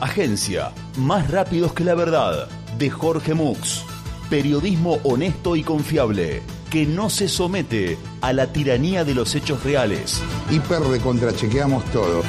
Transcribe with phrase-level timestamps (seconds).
[0.00, 2.48] agencia, más rápidos que la verdad,
[2.78, 3.84] de Jorge Mux.
[4.30, 10.22] Periodismo honesto y confiable, que no se somete a la tiranía de los hechos reales.
[10.50, 10.82] Hiper
[11.36, 12.22] chequeamos todo.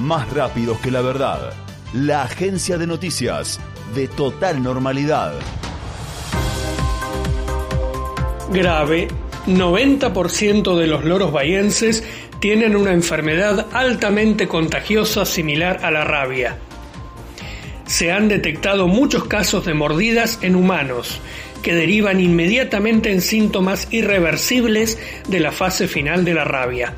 [0.00, 1.52] Más rápidos que la verdad,
[1.92, 3.58] la agencia de noticias
[3.94, 5.32] de total normalidad.
[8.50, 9.08] Grave,
[9.46, 12.04] 90% de los loros bahienses
[12.40, 16.58] tienen una enfermedad altamente contagiosa similar a la rabia.
[17.86, 21.20] Se han detectado muchos casos de mordidas en humanos
[21.62, 26.94] que derivan inmediatamente en síntomas irreversibles de la fase final de la rabia.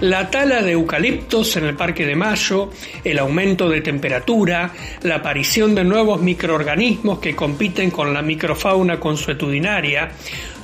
[0.00, 2.70] La tala de eucaliptos en el Parque de Mayo,
[3.04, 4.72] el aumento de temperatura,
[5.02, 10.12] la aparición de nuevos microorganismos que compiten con la microfauna consuetudinaria,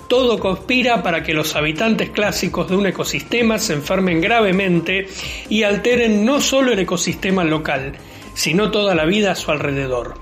[0.09, 5.09] todo conspira para que los habitantes clásicos de un ecosistema se enfermen gravemente
[5.49, 7.95] y alteren no solo el ecosistema local,
[8.35, 10.15] sino toda la vida a su alrededor.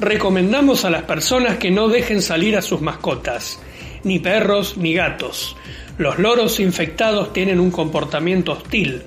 [0.00, 3.60] Recomendamos a las personas que no dejen salir a sus mascotas,
[4.04, 5.56] ni perros ni gatos.
[5.98, 9.02] Los loros infectados tienen un comportamiento hostil.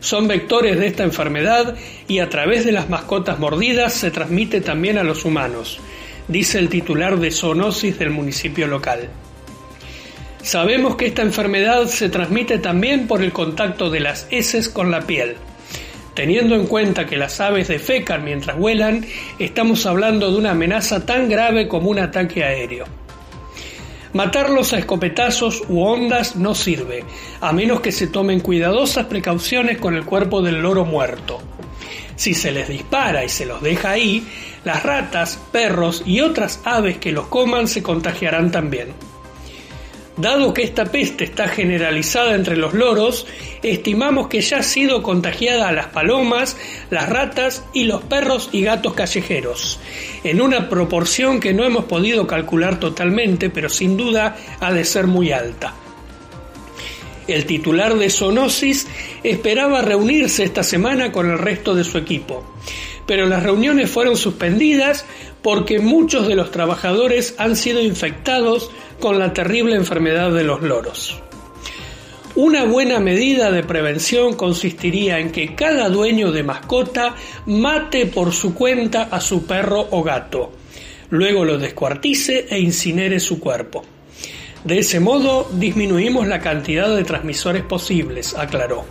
[0.00, 1.74] Son vectores de esta enfermedad
[2.06, 5.80] y a través de las mascotas mordidas se transmite también a los humanos
[6.28, 9.08] dice el titular de zoonosis del municipio local.
[10.42, 15.00] Sabemos que esta enfermedad se transmite también por el contacto de las heces con la
[15.00, 15.36] piel.
[16.14, 19.04] Teniendo en cuenta que las aves defecan mientras vuelan,
[19.38, 22.86] estamos hablando de una amenaza tan grave como un ataque aéreo.
[24.12, 27.04] Matarlos a escopetazos u ondas no sirve,
[27.40, 31.42] a menos que se tomen cuidadosas precauciones con el cuerpo del loro muerto.
[32.16, 34.26] Si se les dispara y se los deja ahí,
[34.64, 38.88] las ratas, perros y otras aves que los coman se contagiarán también.
[40.16, 43.26] Dado que esta peste está generalizada entre los loros,
[43.62, 46.56] estimamos que ya ha sido contagiada a las palomas,
[46.88, 49.78] las ratas y los perros y gatos callejeros,
[50.24, 55.06] en una proporción que no hemos podido calcular totalmente, pero sin duda ha de ser
[55.06, 55.74] muy alta.
[57.28, 58.86] El titular de Zoonosis
[59.24, 62.44] esperaba reunirse esta semana con el resto de su equipo,
[63.06, 65.04] pero las reuniones fueron suspendidas
[65.42, 68.70] porque muchos de los trabajadores han sido infectados
[69.00, 71.20] con la terrible enfermedad de los loros.
[72.36, 77.16] Una buena medida de prevención consistiría en que cada dueño de mascota
[77.46, 80.52] mate por su cuenta a su perro o gato,
[81.10, 83.95] luego lo descuartice e incinere su cuerpo.
[84.66, 88.84] De ese modo disminuimos la cantidad de transmisores posibles, aclaró.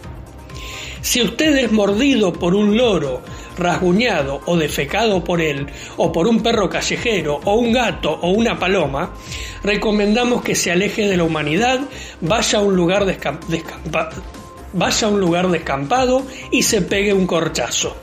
[1.01, 3.21] Si usted es mordido por un loro,
[3.57, 8.57] rasguñado o defecado por él, o por un perro callejero, o un gato o una
[8.57, 9.15] paloma,
[9.63, 11.81] recomendamos que se aleje de la humanidad,
[12.21, 17.97] vaya a un lugar, a un lugar descampado y se pegue un corchazo.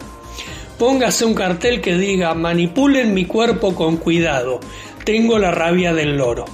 [0.78, 4.61] Póngase un cartel que diga manipulen mi cuerpo con cuidado,
[5.06, 6.44] tengo la rabia del loro.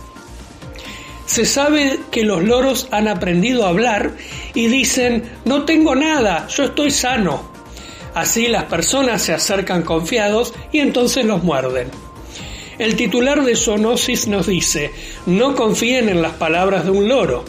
[1.29, 4.13] Se sabe que los loros han aprendido a hablar
[4.55, 7.53] y dicen, no tengo nada, yo estoy sano.
[8.15, 11.91] Así las personas se acercan confiados y entonces los muerden.
[12.79, 14.91] El titular de Zoonosis nos dice,
[15.27, 17.45] no confíen en las palabras de un loro.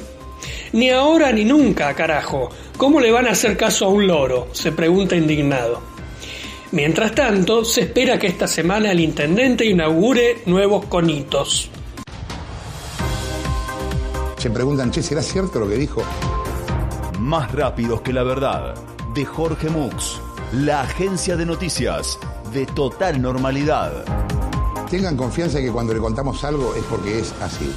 [0.74, 2.50] Ni ahora ni nunca, carajo.
[2.76, 4.50] ¿Cómo le van a hacer caso a un loro?
[4.52, 5.82] se pregunta indignado.
[6.74, 11.72] Mientras tanto, se espera que esta semana el intendente inaugure nuevos conitos.
[14.40, 16.02] Se preguntan, che, ¿será cierto lo que dijo?
[17.20, 18.74] Más rápidos que la verdad,
[19.14, 20.22] de Jorge Mux,
[20.54, 22.18] la agencia de noticias
[22.54, 23.92] de total normalidad.
[24.90, 27.70] Tengan confianza en que cuando le contamos algo es porque es así.